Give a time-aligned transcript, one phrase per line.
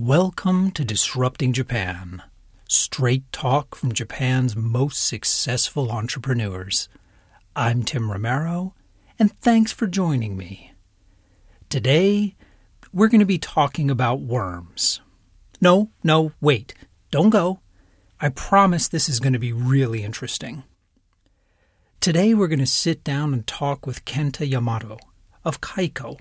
[0.00, 2.22] Welcome to Disrupting Japan.
[2.68, 6.88] Straight talk from Japan's most successful entrepreneurs.
[7.56, 8.76] I'm Tim Romero,
[9.18, 10.72] and thanks for joining me.
[11.68, 12.36] Today,
[12.92, 15.00] we're going to be talking about worms.
[15.60, 16.74] No, no, wait,
[17.10, 17.58] don't go.
[18.20, 20.62] I promise this is going to be really interesting.
[21.98, 24.98] Today, we're going to sit down and talk with Kenta Yamato
[25.44, 26.18] of Kaiko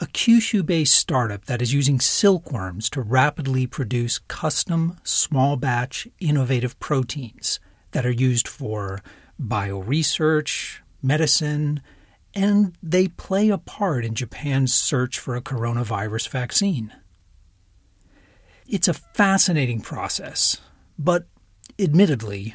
[0.00, 6.78] a Kyushu based startup that is using silkworms to rapidly produce custom, small batch, innovative
[6.80, 9.02] proteins that are used for
[9.40, 11.82] bioresearch, medicine,
[12.34, 16.94] and they play a part in Japan's search for a coronavirus vaccine.
[18.66, 20.58] It's a fascinating process,
[20.98, 21.26] but
[21.78, 22.54] admittedly,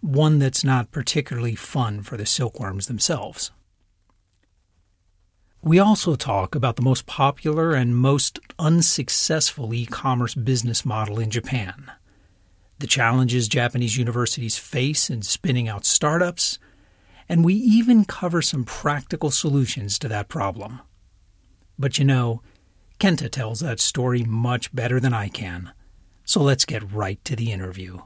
[0.00, 3.50] one that's not particularly fun for the silkworms themselves.
[5.64, 11.30] We also talk about the most popular and most unsuccessful e commerce business model in
[11.30, 11.90] Japan,
[12.80, 16.58] the challenges Japanese universities face in spinning out startups,
[17.30, 20.82] and we even cover some practical solutions to that problem.
[21.78, 22.42] But you know,
[23.00, 25.72] Kenta tells that story much better than I can.
[26.26, 28.00] So let's get right to the interview.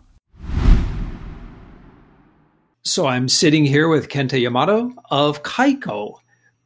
[2.85, 6.21] So I'm sitting here with Kenta Yamato of Kaiko,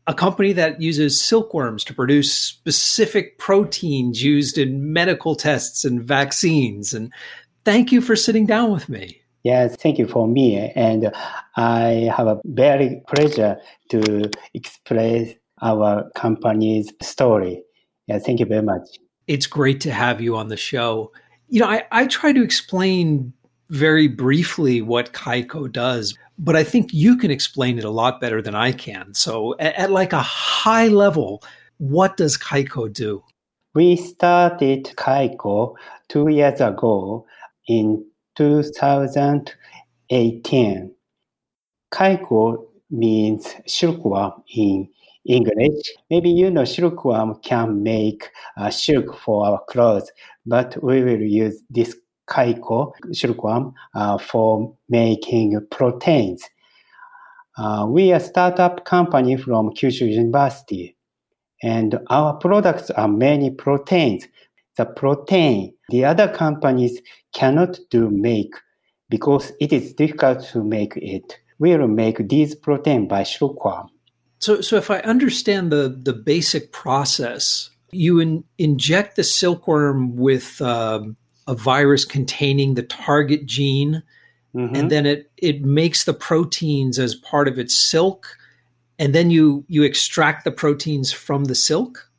[0.07, 6.93] a company that uses silkworms to produce specific proteins used in medical tests and vaccines.
[6.93, 7.13] And
[7.65, 9.21] thank you for sitting down with me.
[9.45, 10.73] Yes, thank you for me.
[10.77, 11.13] And
[11.57, 13.57] I have a very pleasure
[13.91, 17.63] to explain our company's story.
[18.07, 18.83] Yeah, thank you very much.
[19.27, 21.13] It's great to have you on the show.
[21.49, 23.33] You know, I, I try to explain
[23.69, 28.43] very briefly what Kaiko does, but I think you can explain it a lot better
[28.43, 29.15] than I can.
[29.15, 31.41] So, at, at like a high level,
[31.79, 33.23] what does Kaiko do?
[33.75, 35.77] We started Kaiko
[36.09, 37.25] two years ago
[37.69, 38.05] in
[38.37, 40.91] 2018.
[41.95, 44.89] Kaiko means silkworm in
[45.25, 45.85] English.
[46.11, 50.11] Maybe you know silkworm can make uh, silk for our clothes,
[50.45, 51.95] but we will use this
[52.29, 56.45] kaiko silkworm uh, for making proteins.
[57.57, 60.97] Uh, we are a startup company from Kyushu University,
[61.63, 64.27] and our products are many proteins.
[64.77, 67.03] The protein the other companies
[67.35, 68.55] cannot do make
[69.11, 71.39] because it is difficult to make it.
[71.59, 73.91] We will make these protein by silkworm.
[74.39, 80.63] So, so if I understand the the basic process, you in, inject the silkworm with
[80.63, 81.17] um,
[81.53, 84.03] a virus containing the target gene,
[84.55, 84.75] mm-hmm.
[84.75, 88.37] and then it it makes the proteins as part of its silk,
[88.99, 92.11] and then you you extract the proteins from the silk.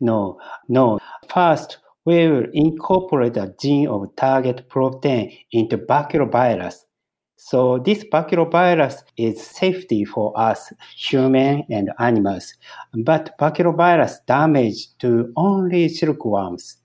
[0.00, 0.98] No, no.
[1.28, 6.76] First, we will incorporate a gene of target protein into baculovirus.
[7.36, 12.54] So this baculovirus is safety for us, human and animals.
[13.04, 16.78] But baculovirus damage to only silkworms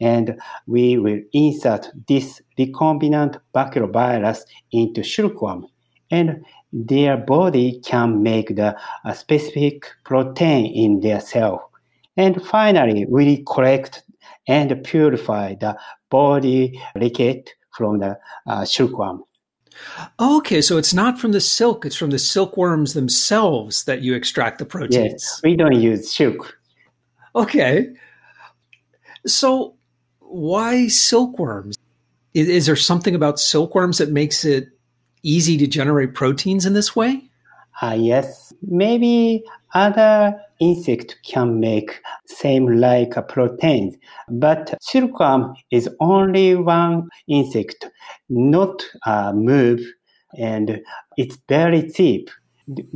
[0.00, 4.40] and we will insert this recombinant baculovirus
[4.72, 5.66] into silkworm
[6.10, 8.76] and their body can make the
[9.14, 11.70] specific protein in their cell.
[12.16, 14.04] And finally, we collect
[14.48, 15.76] and purify the
[16.10, 19.24] body liquid from the uh, silkworm.
[20.18, 24.58] Okay, so it's not from the silk, it's from the silkworms themselves that you extract
[24.58, 25.12] the proteins.
[25.12, 26.58] Yes, we don't use silk.
[27.34, 27.88] Okay.
[29.26, 29.75] So
[30.28, 31.76] why silkworms?
[32.34, 34.68] Is, is, there something about silkworms that makes it
[35.22, 37.30] easy to generate proteins in this way?
[37.80, 39.44] Uh, yes, maybe
[39.74, 43.96] other insect can make same like proteins,
[44.28, 47.86] but silkworm is only one insect,
[48.28, 49.80] not uh, move,
[50.38, 50.80] and
[51.16, 52.30] it's very cheap.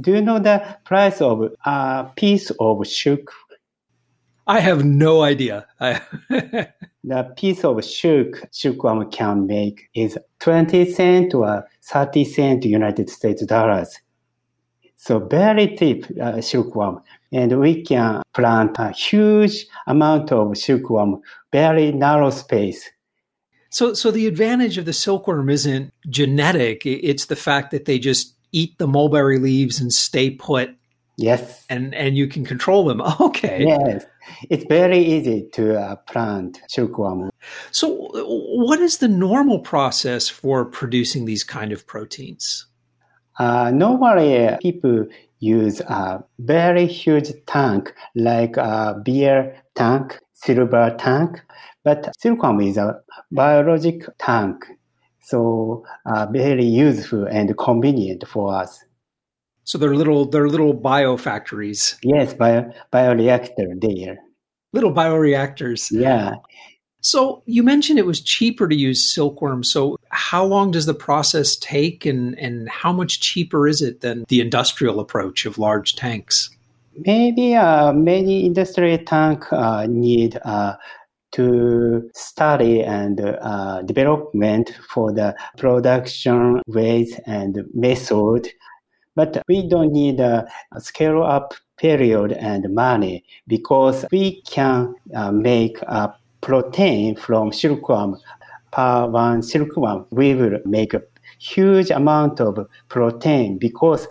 [0.01, 3.31] Do you know the price of a piece of silk
[4.51, 5.67] I have no idea.
[7.03, 13.45] the piece of silk silkworm can make is 20 cent or 30 cent United States
[13.47, 13.99] dollars.
[14.97, 17.01] So very cheap uh, silkworm.
[17.33, 22.91] And we can plant a huge amount of silkworm, very narrow space.
[23.71, 26.83] So, so the advantage of the silkworm isn't genetic.
[26.85, 30.77] It's the fact that they just eat the mulberry leaves and stay put
[31.21, 31.67] Yes.
[31.69, 33.01] And and you can control them.
[33.21, 33.65] Okay.
[33.67, 34.07] Yes.
[34.49, 37.31] It's very easy to uh, plant silkworm.
[37.71, 38.11] So
[38.67, 42.67] what is the normal process for producing these kind of proteins?
[43.39, 45.07] Uh, normally, uh, people
[45.39, 50.19] use a very huge tank like a beer tank.
[50.33, 51.41] silver tank,
[51.85, 52.99] but silkworm is a
[53.31, 54.65] biologic tank.
[55.23, 58.85] So uh, very useful and convenient for us.
[59.65, 61.97] So they're little they're little biofactories.
[62.03, 64.19] Yes, bio bioreactor there.
[64.73, 65.91] Little bioreactors.
[65.91, 66.35] Yeah.
[67.03, 69.65] So you mentioned it was cheaper to use silkworm.
[69.65, 74.25] So how long does the process take and, and how much cheaper is it than
[74.29, 76.51] the industrial approach of large tanks?
[76.97, 80.77] Maybe uh, many industrial tank uh, need uh,
[81.33, 88.49] to study and uh, development for the production ways and method.
[89.17, 90.47] But we don't need a
[90.79, 98.17] scale up period and money because we can uh, make a protein from silkworm
[98.73, 100.07] per one silkworm.
[100.11, 101.03] We will make a
[101.39, 104.07] huge amount of protein because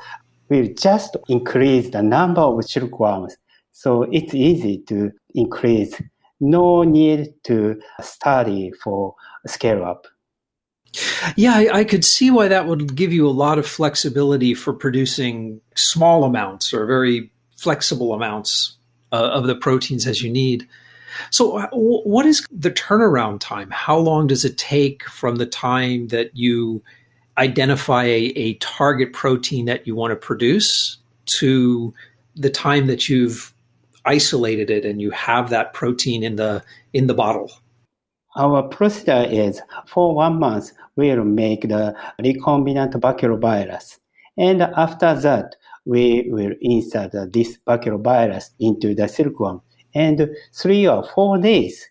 [0.50, 3.38] we'll just increase the number of silkworms.
[3.72, 6.02] So it's easy to increase.
[6.40, 10.08] No need to study for scale up.
[11.36, 14.74] Yeah, I, I, could see why that would give you a lot of flexibility for
[14.74, 18.78] producing small amounts or very flexible amounts
[19.12, 20.68] uh, of the proteins as you need.
[21.30, 23.70] So, uh, what is the turnaround time?
[23.72, 26.82] How long does it take from the time that you
[27.38, 31.94] identify a, a target protein that you want to produce to
[32.36, 33.54] the time that you've
[34.06, 36.64] isolated it and you have that protein in the
[36.94, 37.52] in the bottle?
[38.40, 43.98] Our procedure is for one month we'll make the recombinant baculovirus,
[44.38, 49.62] and after that we will insert this baculovirus into the silkworm
[49.94, 51.86] and three or four days.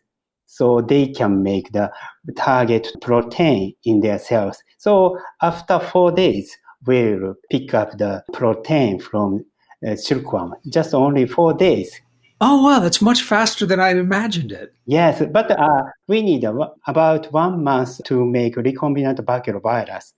[0.47, 1.91] So they can make the
[2.35, 4.63] target protein in their cells.
[4.79, 6.57] So after four days,
[6.87, 9.45] we'll pick up the protein from
[9.87, 10.55] uh, silkworm.
[10.67, 12.01] Just only four days.
[12.41, 14.73] Oh wow, that's much faster than I imagined it.
[14.87, 20.13] Yes, but uh, we need about one month to make recombinant baculovirus.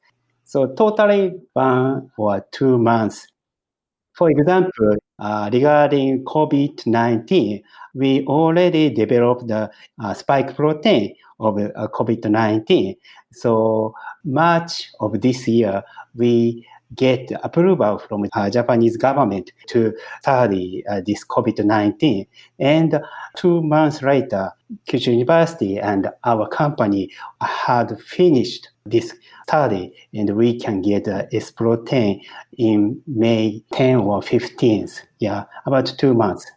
[0.45, 3.27] So totally one or two months.
[4.13, 7.63] For example, uh, regarding COVID-19,
[7.95, 12.97] we already developed the uh, spike protein of uh, COVID-19.
[13.33, 13.95] So
[14.25, 15.83] March of this year,
[16.15, 22.27] we get approval from uh, Japanese government to study uh, this COVID-19.
[22.59, 23.01] And
[23.37, 24.51] two months later,
[24.89, 27.11] Kyushu University and our company
[27.41, 29.15] had finished this
[29.45, 32.23] study and we can get uh, S protein
[32.57, 35.01] in May 10 or 15th.
[35.19, 36.51] Yeah, about two months.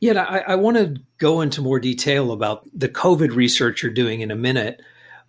[0.00, 4.20] Yeah, I, I want to go into more detail about the COVID research you're doing
[4.20, 4.80] in a minute.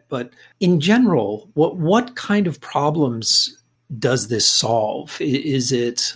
[0.10, 3.59] But in general, what what kind of problems
[3.98, 5.20] does this solve?
[5.20, 6.14] Is it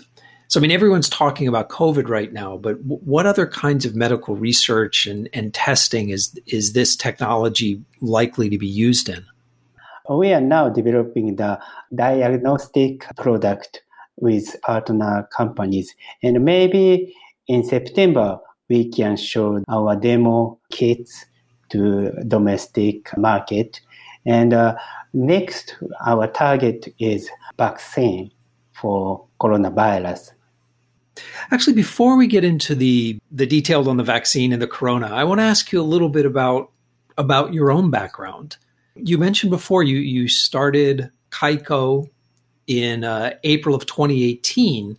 [0.48, 0.60] so?
[0.60, 5.08] I mean, everyone's talking about COVID right now, but what other kinds of medical research
[5.08, 9.26] and, and testing is is this technology likely to be used in?
[10.10, 11.60] We are now developing the
[11.96, 13.82] diagnostic product
[14.18, 17.16] with partner companies, and maybe
[17.48, 21.26] in September we can show our demo kits
[21.70, 23.82] to domestic market,
[24.26, 24.76] and uh,
[25.14, 28.32] next our target is vaccine
[28.74, 30.32] for coronavirus.
[31.52, 35.24] Actually, before we get into the the details on the vaccine and the corona, I
[35.24, 36.72] want to ask you a little bit about
[37.18, 38.58] about your own background.
[38.96, 42.10] You mentioned before you you started Kaiko
[42.68, 44.98] in uh, April of 2018,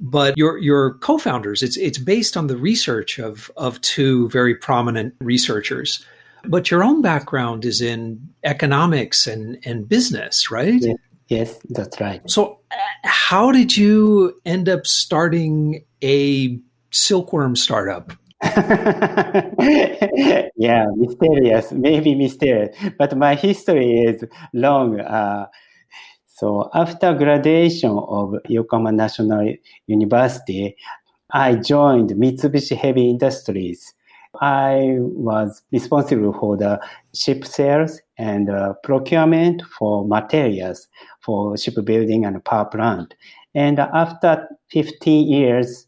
[0.00, 5.14] but your your co-founders it's it's based on the research of of two very prominent
[5.20, 6.04] researchers.
[6.46, 10.82] But your own background is in economics and and business, right?
[10.82, 10.94] Yeah.
[11.28, 12.20] Yes, that's right.
[12.28, 16.58] So, uh, how did you end up starting a
[16.90, 18.12] silkworm startup?
[20.56, 25.00] yeah, mysterious, maybe mysterious, but my history is long.
[25.00, 25.46] Uh,
[26.26, 29.54] so, after graduation of Yokohama National
[29.86, 30.76] University,
[31.30, 33.94] I joined Mitsubishi Heavy Industries
[34.40, 36.80] I was responsible for the
[37.14, 40.88] ship sales and uh, procurement for materials
[41.20, 43.14] for shipbuilding and power plant.
[43.54, 45.86] And after 15 years,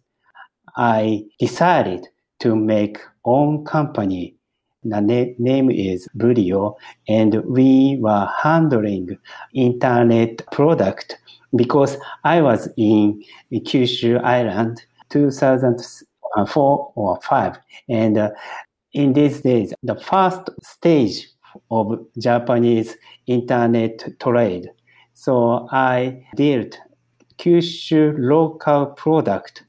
[0.76, 2.07] I decided
[2.41, 4.37] to make own company.
[4.85, 6.76] The na- name is Burio,
[7.09, 9.19] and we were handling
[9.53, 11.19] internet product
[11.57, 13.23] because I was in
[13.53, 15.83] Kyushu Island 2000 uh,
[16.45, 17.59] four or five.
[17.88, 18.31] And uh,
[18.93, 21.28] in these days, the first stage
[21.71, 24.69] of Japanese internet trade.
[25.14, 26.78] So I dealt
[27.38, 29.64] Kyushu local product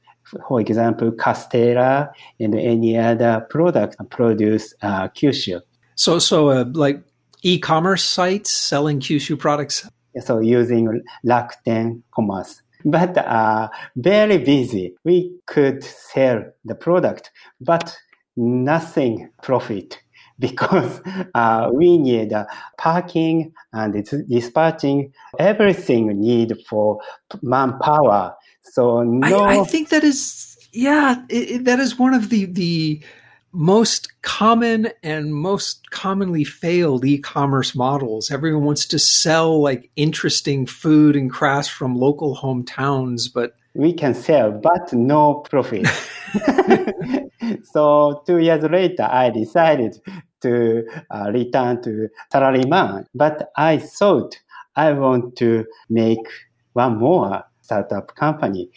[0.46, 5.60] for example, Castella and any other product produced uh, Kyushu.
[5.94, 7.02] So, so uh, like
[7.42, 9.88] e-commerce sites selling Kyushu products.
[10.20, 12.62] So using Rakuten Commerce.
[12.84, 14.94] But uh, very busy.
[15.04, 17.30] We could sell the product,
[17.60, 17.96] but
[18.36, 19.98] nothing profit
[20.38, 21.00] because
[21.34, 22.46] uh, we need uh,
[22.78, 27.00] parking and it's dispatching, everything need for
[27.42, 28.36] manpower.
[28.62, 32.44] So no, I, I think that is yeah, it, it, that is one of the
[32.46, 33.02] the
[33.52, 38.30] most common and most commonly failed e-commerce models.
[38.30, 44.14] Everyone wants to sell like interesting food and crafts from local hometowns, but we can
[44.14, 45.86] sell, but no profit.
[47.72, 50.00] so two years later, I decided
[50.42, 54.38] to uh, return to salaryman, but I thought
[54.76, 56.26] I want to make
[56.72, 58.70] one more startup company.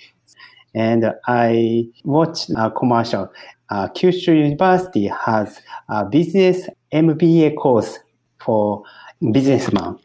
[0.74, 3.32] And I watched a commercial
[3.72, 8.00] uh, Kyushu University has a business MBA course
[8.40, 8.84] for
[9.32, 9.98] businessman.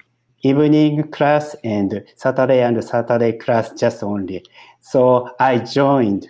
[0.42, 4.44] Evening class and Saturday and Saturday class just only.
[4.80, 6.28] So I joined.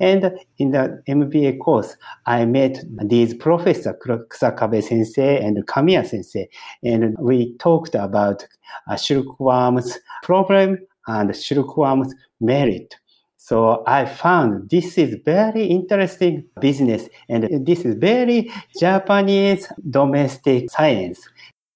[0.00, 6.48] And in the MBA course, I met these professor, Kusakabe sensei and Kamiya sensei,
[6.82, 8.44] and we talked about
[8.88, 12.96] uh, silkworms problem and silkworms merit.
[13.44, 21.28] So I found this is very interesting business and this is very Japanese domestic science.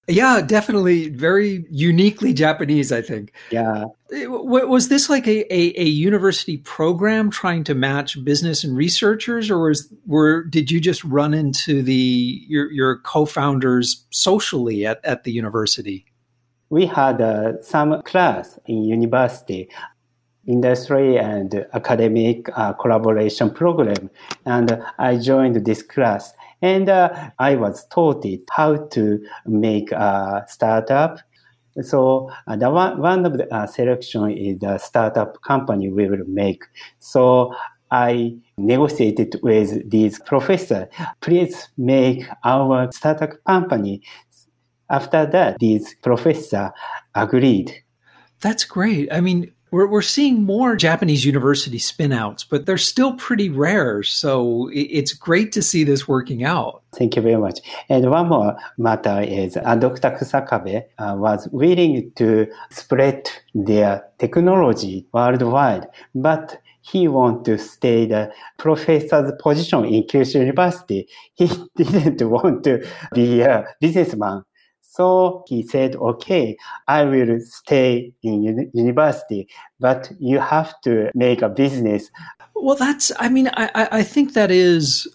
[0.07, 3.35] Yeah, definitely very uniquely Japanese, I think.
[3.51, 3.85] Yeah.
[4.11, 9.69] Was this like a, a, a, university program trying to match business and researchers, or
[9.69, 15.33] was were did you just run into the your your co-founders socially at, at the
[15.33, 16.07] university?
[16.71, 19.69] We had uh, some class in university
[20.49, 24.11] industry and academic uh, collaboration program.
[24.47, 30.45] And I joined this class and uh, I was taught it how to make a
[30.49, 31.21] startup.
[31.83, 36.25] So uh, the one, one of the uh, selection is the startup company we will
[36.27, 36.65] make.
[36.99, 37.55] So
[37.91, 40.89] I negotiated with this professor,
[41.21, 44.03] please make our startup company.
[44.91, 46.73] After that, this professor
[47.15, 47.85] agreed.
[48.41, 49.13] That's great.
[49.13, 54.03] I mean, we're, we're seeing more Japanese university spinouts, but they're still pretty rare.
[54.03, 56.83] So it's great to see this working out.
[56.95, 57.61] Thank you very much.
[57.89, 60.11] And one more matter is uh, Dr.
[60.11, 68.33] Kusakabe uh, was willing to spread their technology worldwide, but he want to stay the
[68.57, 71.07] professor's position in Kyushu University.
[71.35, 71.47] He
[71.77, 74.45] didn't want to be a businessman.
[74.91, 76.57] So he said, okay,
[76.89, 82.11] I will stay in uni- university, but you have to make a business.
[82.55, 85.07] Well, that's, I mean, I, I think that is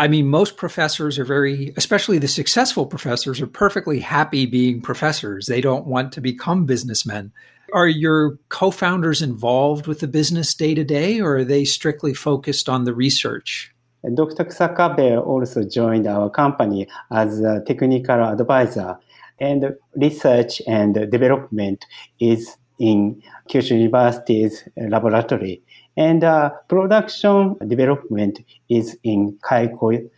[0.00, 5.46] I mean, most professors are very, especially the successful professors, are perfectly happy being professors.
[5.46, 7.32] They don't want to become businessmen.
[7.74, 12.14] Are your co founders involved with the business day to day, or are they strictly
[12.14, 13.74] focused on the research?
[14.14, 14.44] Dr.
[14.44, 18.96] Kusakabe also joined our company as a technical advisor
[19.40, 21.86] and research and development
[22.20, 25.62] is in Kyushu University's laboratory.
[25.96, 30.08] And uh, production development is in Kaiko.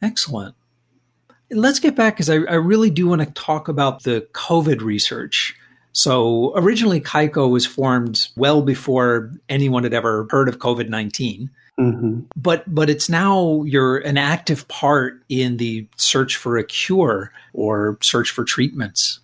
[0.00, 0.54] Excellent.
[1.50, 5.56] Let's get back because I, I really do want to talk about the COVID research.
[5.94, 11.48] So originally, Kaiko was formed well before anyone had ever heard of COVID 19.
[11.78, 12.20] Mm-hmm.
[12.36, 17.96] But but it's now you're an active part in the search for a cure or
[18.02, 19.20] search for treatments.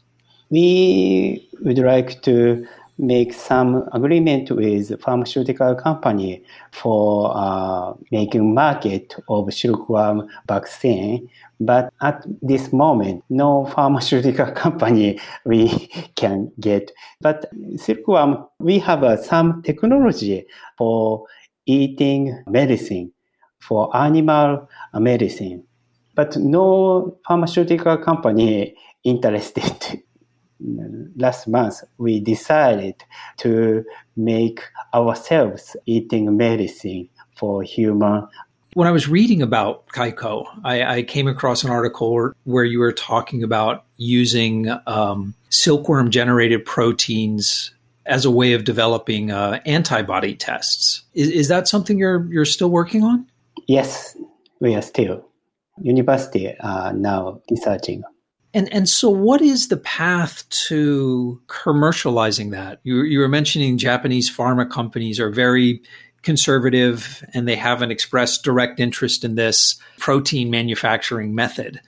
[0.48, 2.66] We would like to
[3.00, 6.42] make some agreement with pharmaceutical company
[6.72, 11.28] for uh, making market of silkworm vaccine.
[11.58, 15.68] But at this moment, no pharmaceutical company we
[16.14, 16.90] can get.
[17.20, 21.26] But silkworm, we have uh, some technology for
[21.66, 23.12] eating medicine
[23.60, 25.64] for animal medicine.
[26.14, 30.02] But no pharmaceutical company interested.
[31.16, 33.02] Last month, we decided
[33.38, 33.84] to
[34.16, 34.62] make
[34.94, 38.28] ourselves eating medicine for human
[38.74, 42.92] when I was reading about Kaiko, I, I, came across an article where you were
[42.92, 47.72] talking about using um, silkworm generated proteins
[48.06, 51.02] as a way of developing uh, antibody tests.
[51.14, 53.26] Is, is that something you're you're still working on?
[53.66, 54.16] Yes,
[54.60, 55.26] we are still.
[55.82, 58.02] University uh, now researching.
[58.52, 62.80] And and so, what is the path to commercializing that?
[62.82, 65.82] You you were mentioning Japanese pharma companies are very
[66.22, 71.80] conservative and they haven't expressed direct interest in this protein manufacturing method.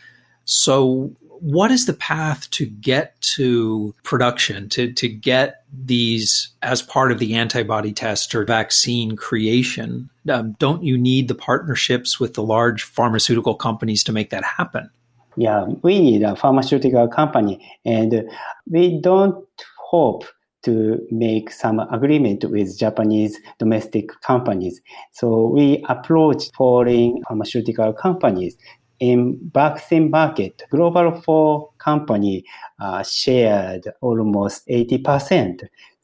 [0.44, 7.10] So, what is the path to get to production, to, to get these as part
[7.10, 10.08] of the antibody test or vaccine creation?
[10.28, 14.90] Um, don't you need the partnerships with the large pharmaceutical companies to make that happen?
[15.36, 18.28] Yeah, we need a pharmaceutical company, and
[18.70, 19.44] we don't
[19.78, 20.24] hope
[20.64, 24.80] to make some agreement with Japanese domestic companies.
[25.12, 28.56] So we approach foreign pharmaceutical companies.
[29.00, 32.44] In vaccine market, Global 4 company
[32.80, 35.62] uh, shared almost 80%.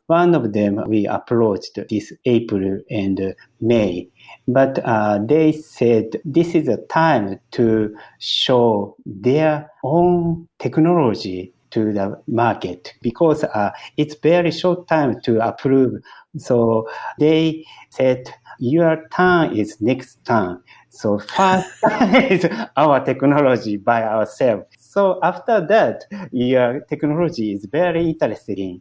[0.08, 4.08] One of them we approached this April and May,
[4.46, 12.18] but uh, they said this is a time to show their own technology to the
[12.26, 16.00] market because uh, it's very short time to approve.
[16.38, 16.88] So
[17.18, 20.62] they said your turn is next turn.
[20.88, 21.68] So first
[22.30, 22.46] is
[22.78, 24.64] our technology by ourselves.
[24.78, 28.80] So after that, your technology is very interesting.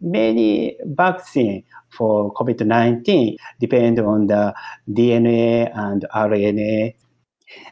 [0.00, 4.54] Many vaccine for COVID-19 depend on the
[4.88, 6.94] DNA and RNA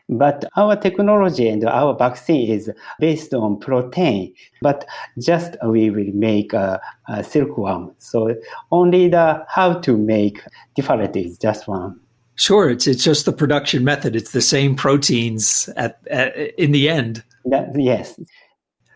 [0.08, 4.32] but our technology and our vaccine is based on protein,
[4.62, 4.86] but
[5.18, 7.94] just we will make a, a silkworm.
[7.98, 8.34] So
[8.72, 10.42] only the how to make
[10.74, 12.00] different is just one.
[12.36, 14.14] Sure, it's it's just the production method.
[14.14, 17.24] It's the same proteins at, at in the end.
[17.46, 18.18] That, yes.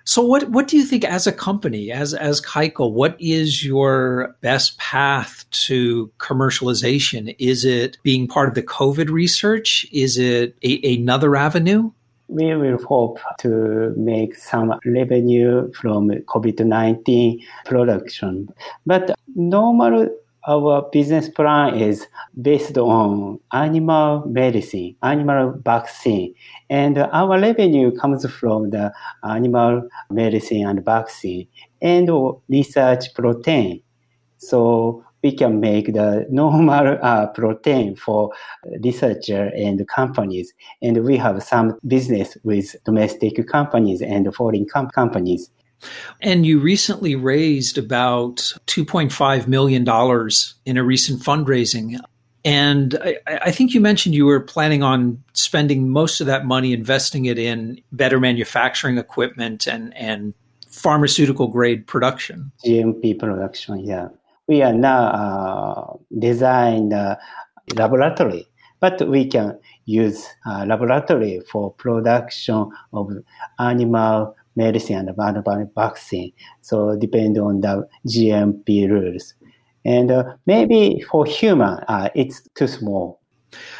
[0.04, 4.37] So what what do you think as a company, as as Kaiko, what is your
[4.40, 7.35] best path to commercialization?
[7.38, 9.87] Is it being part of the COVID research?
[9.92, 11.90] Is it a, another avenue?
[12.28, 18.49] We will hope to make some revenue from COVID-19 production.
[18.87, 20.09] But normal
[20.47, 22.07] our business plan is
[22.41, 26.35] based on animal medicine, animal vaccine,
[26.69, 31.47] and our revenue comes from the animal medicine and vaccine
[31.81, 32.11] and
[32.49, 33.83] research protein.
[34.39, 38.31] So we can make the normal uh, protein for
[38.83, 40.52] researcher and companies.
[40.83, 45.50] And we have some business with domestic companies and foreign com- companies.
[46.21, 49.82] And you recently raised about $2.5 million
[50.64, 51.99] in a recent fundraising.
[52.45, 56.73] And I, I, think you mentioned you were planning on spending most of that money
[56.73, 60.34] investing it in better manufacturing equipment and, and
[60.68, 62.50] pharmaceutical grade production.
[62.64, 64.08] GMP production, yeah.
[64.49, 67.16] We are now uh, design a
[67.76, 68.49] laboratory,
[68.80, 73.12] but we can use laboratory for production of
[73.60, 76.32] animal medicine and one vaccine.
[76.60, 79.34] So depend on the GMP rules.
[79.84, 83.21] And uh, maybe for human, uh, it's too small.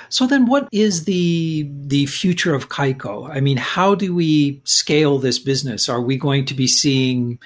[0.09, 3.31] So then what is the the future of Kaiko?
[3.31, 5.89] I mean, how do we scale this business?
[5.89, 7.39] Are we going to be seeing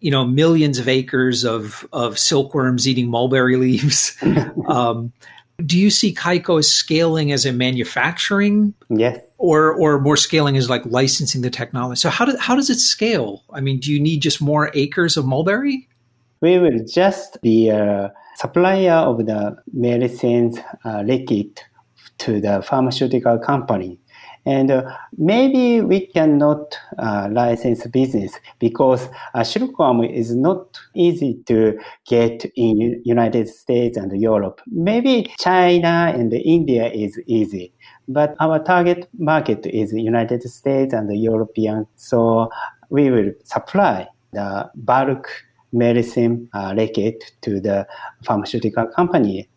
[0.00, 4.16] you know millions of acres of of silkworms eating mulberry leaves?
[4.68, 5.12] um,
[5.64, 8.74] do you see Kaiko as scaling as a manufacturing?
[8.88, 9.18] Yes.
[9.38, 11.98] Or or more scaling as like licensing the technology.
[11.98, 13.42] So how do, how does it scale?
[13.52, 15.88] I mean, do you need just more acres of mulberry?
[16.40, 21.60] We will just be a supplier of the medicines uh, liquid
[22.18, 23.98] to the pharmaceutical company.
[24.44, 31.78] And uh, maybe we cannot uh, license business because uh, silkworm is not easy to
[32.06, 34.60] get in United States and Europe.
[34.66, 37.72] Maybe China and India is easy,
[38.08, 41.86] but our target market is United States and European.
[41.96, 42.50] So
[42.90, 45.28] we will supply the bulk
[45.72, 47.86] medicine uh, liquid to the
[48.24, 49.48] pharmaceutical company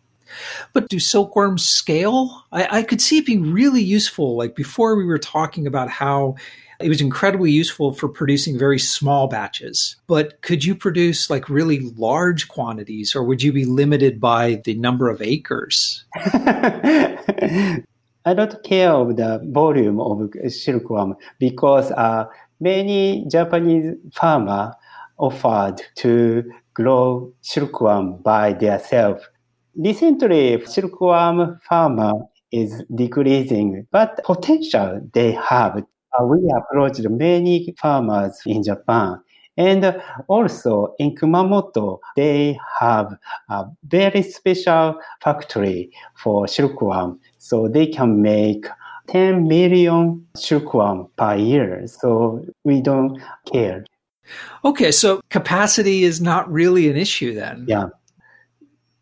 [0.72, 2.44] but do silkworms scale?
[2.52, 4.36] I, I could see it being really useful.
[4.36, 6.36] Like before, we were talking about how
[6.80, 9.96] it was incredibly useful for producing very small batches.
[10.06, 14.74] But could you produce like really large quantities, or would you be limited by the
[14.74, 16.04] number of acres?
[18.26, 22.26] I don't care of the volume of silkworm because uh,
[22.60, 24.74] many Japanese farmer
[25.18, 29.22] offered to grow silkworm by themselves
[29.76, 32.12] Recently, silkworm farmer
[32.50, 35.76] is decreasing, but potential they have.
[36.18, 39.20] Uh, we approached many farmers in Japan.
[39.58, 43.16] And also in Kumamoto, they have
[43.50, 47.20] a very special factory for silkworm.
[47.38, 48.66] So they can make
[49.08, 51.86] 10 million silkworm per year.
[51.86, 53.84] So we don't care.
[54.64, 57.64] Okay, so capacity is not really an issue then.
[57.68, 57.88] Yeah.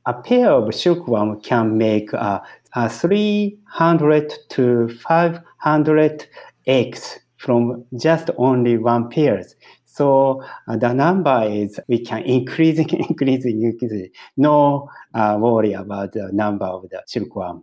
[0.07, 2.41] A pair of silkworm can make uh,
[2.75, 6.27] uh, 300 to 500
[6.67, 9.55] eggs from just only one pairs.
[9.87, 14.11] So uh, the number is we can increase, increase, increase.
[14.37, 17.63] No uh, worry about the number of the silkworm.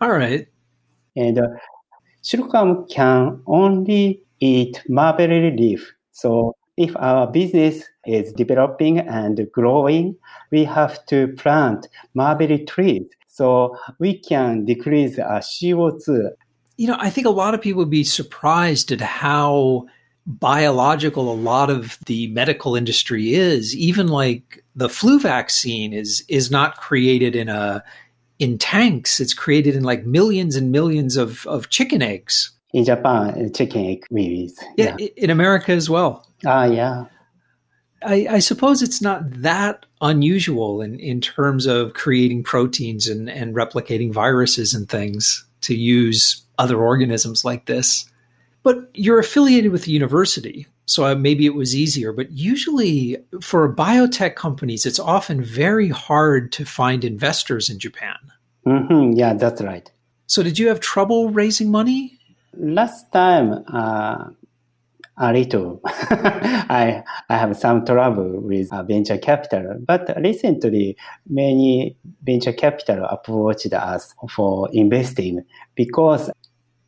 [0.00, 0.46] All right.
[1.14, 1.48] And uh,
[2.22, 5.92] silkworm can only eat mulberry leaf.
[6.12, 10.16] So if our business is developing and growing,
[10.50, 16.30] we have to plant mulberry trees so we can decrease our CO2.
[16.76, 19.86] You know, I think a lot of people would be surprised at how
[20.26, 23.74] biological a lot of the medical industry is.
[23.76, 27.82] Even like the flu vaccine is is not created in a
[28.38, 29.20] in tanks.
[29.20, 32.50] It's created in like millions and millions of, of chicken eggs.
[32.72, 34.58] In Japan, chicken egg babies.
[34.76, 35.08] Yeah, yeah.
[35.16, 36.25] in America as well.
[36.44, 37.04] Ah, yeah.
[38.02, 43.54] I, I, suppose it's not that unusual in, in terms of creating proteins and, and
[43.54, 48.08] replicating viruses and things to use other organisms like this.
[48.62, 52.12] But you're affiliated with the university, so maybe it was easier.
[52.12, 58.16] But usually for biotech companies, it's often very hard to find investors in Japan.
[58.66, 59.16] Mm-hmm.
[59.16, 59.90] Yeah, that's right.
[60.26, 62.18] So did you have trouble raising money?
[62.54, 64.30] Last time, uh,
[65.18, 65.80] a little.
[65.84, 70.96] I I have some trouble with uh, venture capital, but recently
[71.28, 76.30] many venture capital approached us for investing because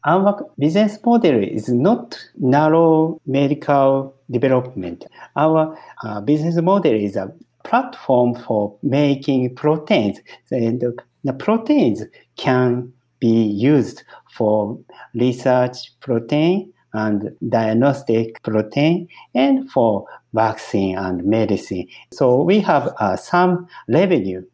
[0.05, 5.07] our business model is not narrow medical development.
[5.37, 7.33] Our uh, business model is a
[7.65, 10.19] platform for making proteins,
[10.51, 10.83] and
[11.25, 12.05] the proteins
[12.37, 14.79] can be used for
[15.15, 21.87] research protein and diagnostic protein and for vaccine and medicine.
[22.13, 24.45] So we have uh, some revenue.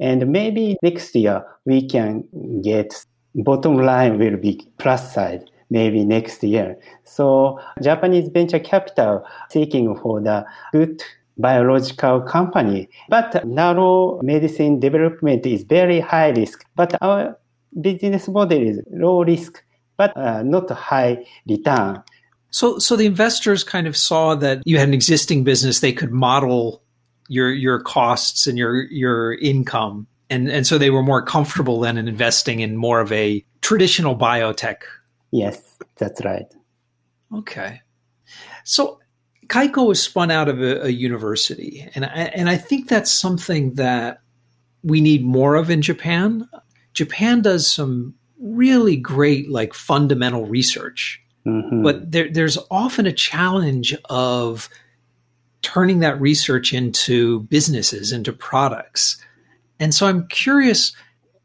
[0.00, 2.24] And maybe next year we can
[2.62, 6.78] get bottom line will be plus side maybe next year.
[7.04, 11.02] So Japanese venture capital seeking for the good
[11.36, 12.88] biological company.
[13.08, 16.64] But narrow medicine development is very high risk.
[16.74, 17.38] But our
[17.80, 19.62] business model is low risk
[19.98, 22.02] but uh, not a high return.
[22.50, 26.12] So, so the investors kind of saw that you had an existing business; they could
[26.12, 26.82] model
[27.28, 31.98] your your costs and your your income, and and so they were more comfortable then
[31.98, 34.76] in investing in more of a traditional biotech.
[35.30, 35.60] Yes,
[35.98, 36.46] that's right.
[37.34, 37.82] Okay,
[38.64, 38.98] so
[39.48, 43.74] Kaiko was spun out of a, a university, and I, and I think that's something
[43.74, 44.22] that
[44.82, 46.48] we need more of in Japan.
[46.94, 51.22] Japan does some really great like fundamental research.
[51.46, 51.82] Mm-hmm.
[51.82, 54.68] but there, there's often a challenge of
[55.62, 59.16] turning that research into businesses into products.
[59.80, 60.92] And so i'm curious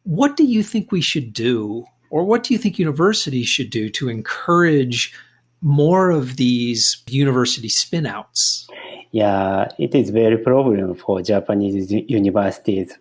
[0.03, 3.89] what do you think we should do or what do you think universities should do
[3.89, 5.13] to encourage
[5.61, 8.67] more of these university spinouts?
[9.11, 12.97] Yeah it is very problem for japanese universities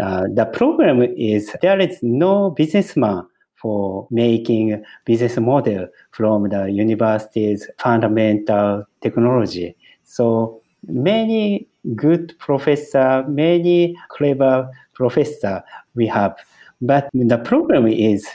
[0.00, 7.68] uh, the problem is there is no businessman for making business model from the university's
[7.78, 9.74] fundamental technology.
[10.04, 15.62] So many good professor, many clever professor
[15.94, 16.36] we have.
[16.80, 18.28] But the problem is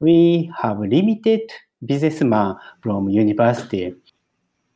[0.00, 1.42] we have limited
[1.84, 3.94] businessman from university.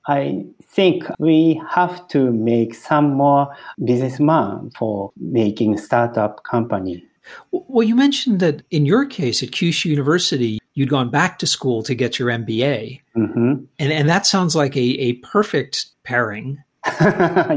[0.08, 7.04] I think we have to make some more businessman for making startup company.
[7.50, 11.82] Well, you mentioned that in your case at Kyushu University, you'd gone back to school
[11.82, 13.02] to get your MBA.
[13.16, 13.64] Mm-hmm.
[13.78, 16.62] And, and that sounds like a, a perfect pairing.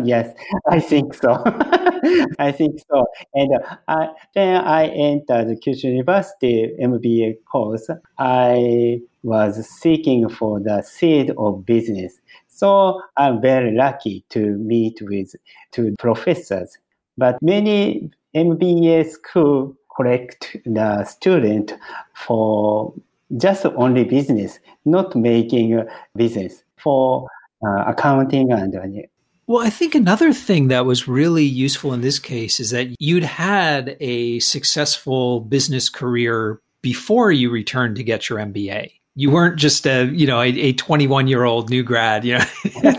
[0.03, 0.35] yes,
[0.69, 1.41] I think so.
[2.39, 3.05] I think so.
[3.33, 3.51] And
[3.87, 7.89] uh, then I entered the Kyushu University MBA course.
[8.17, 12.19] I was seeking for the seed of business.
[12.61, 15.33] So I'm very lucky to meet with
[15.71, 16.77] two professors.
[17.17, 21.73] But many MBA school collect the student
[22.13, 22.93] for
[23.35, 25.83] just only business, not making
[26.15, 27.27] business for
[27.65, 29.07] uh, accounting and uh,
[29.47, 33.23] well, I think another thing that was really useful in this case is that you'd
[33.23, 39.85] had a successful business career before you returned to get your MBA you weren't just
[39.85, 42.93] a you know a 21 year old new grad you know?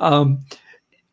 [0.00, 0.44] Um,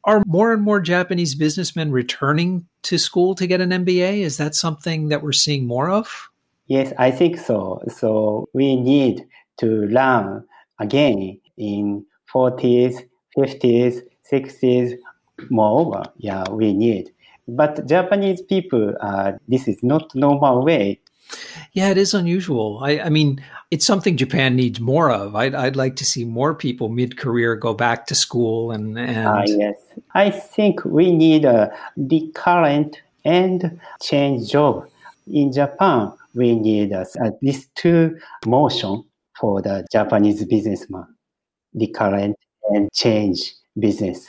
[0.06, 4.56] are more and more japanese businessmen returning to school to get an mba is that
[4.56, 6.30] something that we're seeing more of?
[6.68, 7.82] Yes i think so.
[7.88, 9.26] So we need
[9.58, 10.44] to learn
[10.80, 12.96] again in 40s
[13.38, 14.98] 50s 60s
[15.50, 16.04] moreover.
[16.18, 17.12] Yeah we need.
[17.48, 21.00] But Japanese people, uh, this is not normal way.
[21.74, 22.80] Yeah, it is unusual.
[22.84, 25.36] I, I mean, it's something Japan needs more of.
[25.36, 29.28] I'd, I'd like to see more people mid-career go back to school and, and...
[29.28, 29.76] Uh, yes.
[30.16, 34.90] I think we need a recurrent and change job.
[35.32, 37.06] In Japan, we need uh,
[37.42, 39.04] these two motion
[39.40, 41.06] for the Japanese businessman,
[41.74, 42.36] recurrent
[42.70, 44.28] and change business.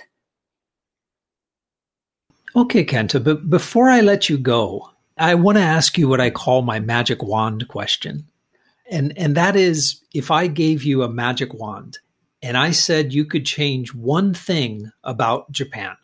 [2.54, 6.30] Okay, Kenta, but before I let you go, I want to ask you what I
[6.30, 8.26] call my magic wand question.
[8.90, 11.98] And and that is if I gave you a magic wand
[12.42, 15.94] and I said you could change one thing about Japan,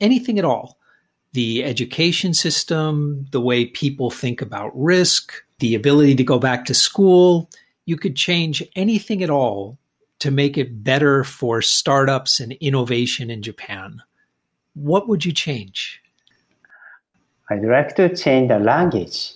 [0.00, 0.78] anything at all,
[1.32, 6.74] the education system, the way people think about risk, the ability to go back to
[6.74, 7.50] school,
[7.84, 9.76] you could change anything at all
[10.20, 14.00] to make it better for startups and innovation in Japan.
[14.74, 16.01] What would you change?
[17.52, 19.34] I'd like to change the language.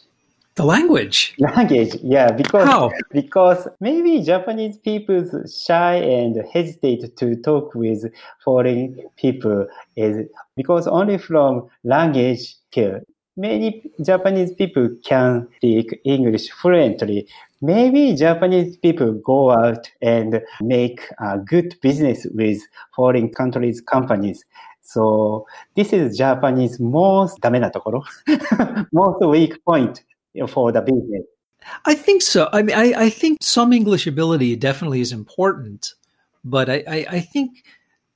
[0.54, 1.34] The language.
[1.38, 2.90] Language, yeah, because How?
[3.12, 8.10] because maybe Japanese people shy and hesitate to talk with
[8.42, 10.26] foreign people is
[10.56, 13.00] because only from language skill.
[13.36, 17.28] Many Japanese people can speak English fluently.
[17.60, 22.62] Maybe Japanese people go out and make a good business with
[22.94, 24.42] foreign countries companies.
[24.85, 28.03] So this is Japanese most ダメなところ
[28.91, 30.03] most weak point
[30.47, 31.23] for the business.
[31.85, 32.49] I think so.
[32.51, 35.93] I mean, I, I think some English ability definitely is important,
[36.43, 37.63] but I, I, I think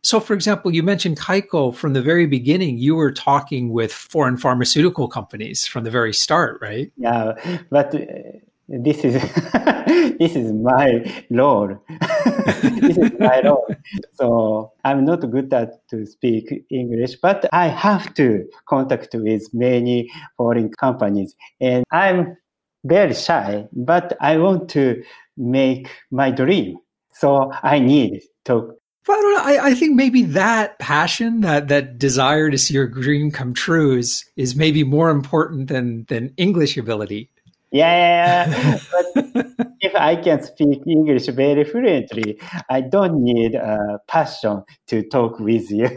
[0.01, 0.19] so.
[0.19, 2.79] For example, you mentioned Kaiko from the very beginning.
[2.79, 6.91] You were talking with foreign pharmaceutical companies from the very start, right?
[6.97, 7.33] Yeah,
[7.69, 7.99] but uh,
[8.70, 9.14] this is
[10.18, 11.76] this is my role.
[12.80, 13.66] this is my role.
[14.14, 20.10] So I'm not good at to speak English, but I have to contact with many
[20.36, 22.36] foreign companies, and I'm
[22.84, 23.66] very shy.
[23.72, 25.02] But I want to
[25.36, 26.76] make my dream,
[27.12, 28.76] so I need to.
[29.06, 29.42] But I don't know.
[29.42, 33.96] I, I think maybe that passion, that that desire to see your dream come true,
[33.96, 37.30] is is maybe more important than than English ability.
[37.72, 38.78] Yeah,
[39.14, 39.46] but
[39.80, 45.70] if I can speak English very fluently, I don't need uh, passion to talk with
[45.70, 45.88] you.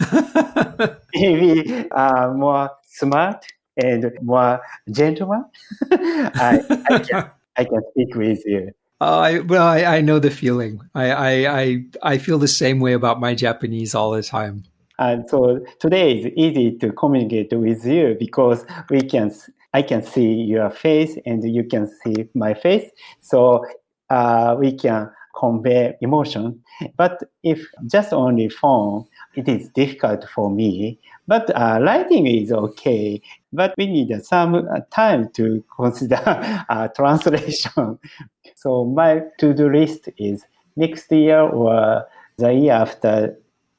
[1.14, 3.44] Maybe uh, more smart
[3.76, 5.44] and more gentleman.
[5.92, 8.72] I, I, can, I can speak with you.
[9.00, 10.80] Uh, I, well, I, I know the feeling.
[10.94, 14.64] I, I, I, I feel the same way about my Japanese all the time.
[14.98, 19.32] And so today is easy to communicate with you because we can
[19.72, 22.90] I can see your face and you can see my face.
[23.20, 23.64] So
[24.08, 26.62] uh, we can convey emotion.
[26.96, 30.98] But if just only phone, it is difficult for me.
[31.26, 33.22] But uh, writing is okay.
[33.52, 36.20] But we need some time to consider
[36.68, 37.98] uh, translation.
[38.56, 40.44] so my to-do list is
[40.76, 42.06] next year or
[42.36, 43.36] the year after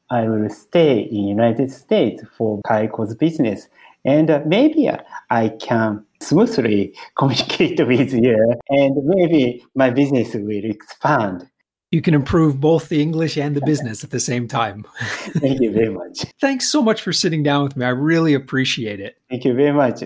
[0.10, 3.68] I will stay in United States for Kaiko's business.
[4.04, 4.90] And uh, maybe
[5.30, 11.48] I can smoothly communicate with you and maybe my business will expand.
[11.92, 14.86] You can improve both the English and the business at the same time.
[15.00, 16.26] Thank you very much.
[16.40, 17.86] Thanks so much for sitting down with me.
[17.86, 19.18] I really appreciate it.
[19.30, 20.02] Thank you very much.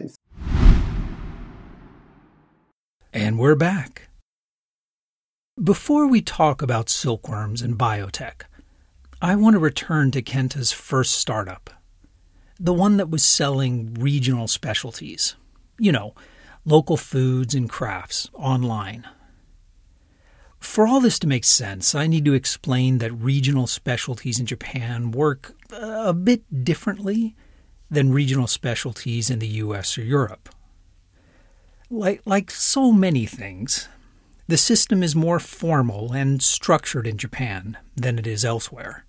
[3.14, 4.10] And we're back.
[5.64, 8.42] Before we talk about silkworms and biotech,
[9.22, 11.70] I want to return to Kenta's first startup,
[12.60, 15.36] the one that was selling regional specialties.
[15.78, 16.16] You know,
[16.64, 19.08] local foods and crafts online.
[20.60, 25.12] For all this to make sense, I need to explain that regional specialties in Japan
[25.12, 27.36] work a bit differently
[27.90, 30.50] than regional specialties in the US or Europe.
[31.90, 33.88] Like, like so many things,
[34.48, 39.05] the system is more formal and structured in Japan than it is elsewhere.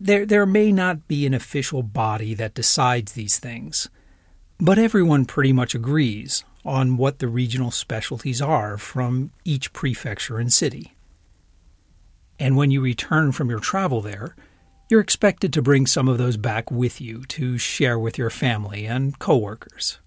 [0.00, 3.90] There, there may not be an official body that decides these things,
[4.58, 10.50] but everyone pretty much agrees on what the regional specialties are from each prefecture and
[10.50, 10.94] city.
[12.38, 14.34] And when you return from your travel there,
[14.88, 18.86] you're expected to bring some of those back with you to share with your family
[18.86, 19.98] and coworkers.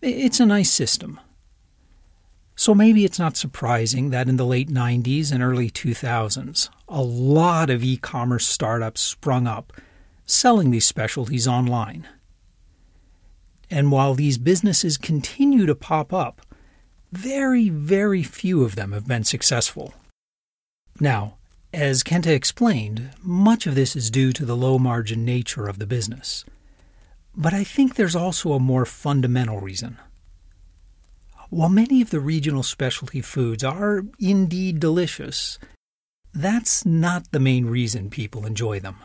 [0.00, 1.20] It's a nice system.
[2.62, 7.70] So maybe it's not surprising that in the late 90s and early 2000s, a lot
[7.70, 9.72] of e commerce startups sprung up
[10.26, 12.06] selling these specialties online.
[13.68, 16.40] And while these businesses continue to pop up,
[17.10, 19.94] very, very few of them have been successful.
[21.00, 21.38] Now,
[21.74, 25.86] As Kenta explained, much of this is due to the low margin nature of the
[25.86, 26.44] business.
[27.34, 29.98] But I think there's also a more fundamental reason.
[31.52, 35.58] While many of the regional specialty foods are indeed delicious,
[36.32, 38.96] that's not the main reason people enjoy them.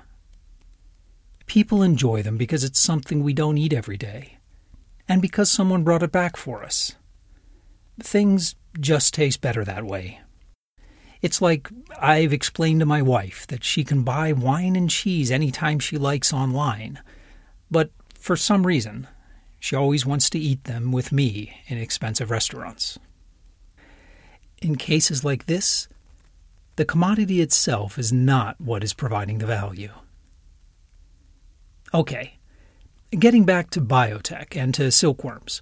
[1.45, 4.37] People enjoy them because it's something we don't eat every day,
[5.09, 6.95] and because someone brought it back for us.
[7.99, 10.21] Things just taste better that way.
[11.21, 15.79] It's like I've explained to my wife that she can buy wine and cheese anytime
[15.79, 17.01] she likes online,
[17.69, 19.05] but for some reason,
[19.67, 22.97] she always wants to eat them with me in expensive restaurants.
[24.61, 25.89] In cases like this,
[26.77, 29.91] the commodity itself is not what is providing the value.
[31.93, 32.37] Okay,
[33.11, 35.61] getting back to biotech and to silkworms.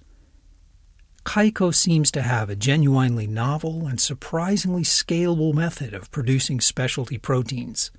[1.24, 7.90] Kaiko seems to have a genuinely novel and surprisingly scalable method of producing specialty proteins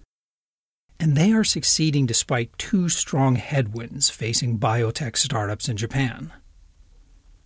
[1.00, 6.34] and they are succeeding despite two strong headwinds facing biotech startups in Japan.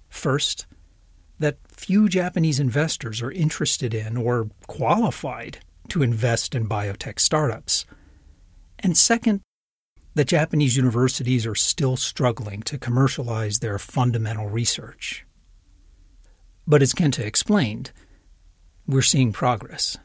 [0.10, 0.66] First,
[1.40, 5.60] that few Japanese investors are interested in or qualified
[5.90, 7.86] to invest in biotech startups.
[8.80, 9.42] And second,
[10.14, 15.26] that Japanese universities are still struggling to commercialize their fundamental research.
[16.68, 17.92] But as Kenta explained,
[18.88, 19.98] we're seeing progress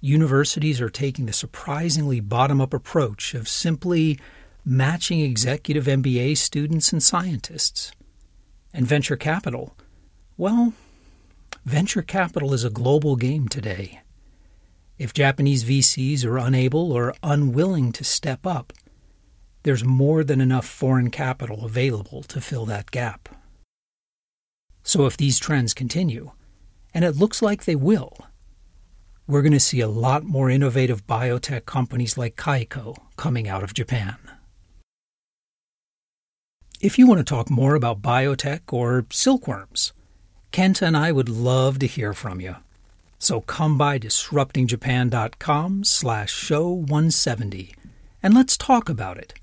[0.00, 4.18] universities are taking the surprisingly bottom up approach of simply
[4.64, 7.92] matching executive MBA students and scientists.
[8.72, 9.76] And venture capital,
[10.36, 10.74] well,
[11.64, 14.00] venture capital is a global game today.
[14.98, 18.72] If Japanese VCs are unable or unwilling to step up,
[19.62, 23.28] there's more than enough foreign capital available to fill that gap.
[24.82, 26.32] So if these trends continue,
[26.94, 28.16] and it looks like they will,
[29.28, 33.74] we're going to see a lot more innovative biotech companies like Kaiko coming out of
[33.74, 34.16] Japan.
[36.80, 39.92] If you want to talk more about biotech or silkworms,
[40.50, 42.56] Kenta and I would love to hear from you.
[43.18, 47.74] So come by disruptingjapan.com slash show 170
[48.22, 49.34] and let's talk about it.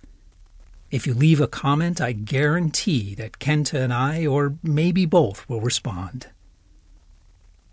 [0.89, 5.62] If you leave a comment, I guarantee that Kenta and I, or maybe both, will
[5.62, 6.28] respond.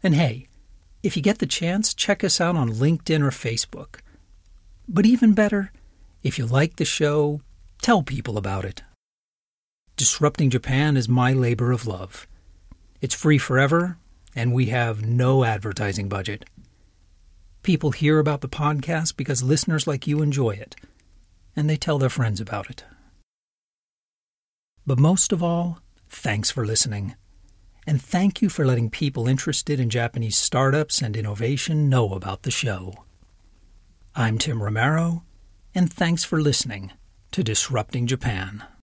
[0.02, 0.48] And hey,
[1.02, 4.00] if you get the chance, check us out on LinkedIn or Facebook.
[4.88, 5.72] But even better,
[6.22, 7.40] if you like the show,
[7.80, 8.82] tell people about it.
[9.96, 12.26] Disrupting Japan is my labor of love.
[13.00, 13.98] It's free forever,
[14.34, 16.44] and we have no advertising budget.
[17.62, 20.76] People hear about the podcast because listeners like you enjoy it,
[21.54, 22.84] and they tell their friends about it.
[24.86, 27.14] But most of all, thanks for listening.
[27.86, 32.50] And thank you for letting people interested in Japanese startups and innovation know about the
[32.50, 33.04] show.
[34.14, 35.24] I'm Tim Romero,
[35.74, 36.92] and thanks for listening
[37.32, 38.62] to Disrupting Japan.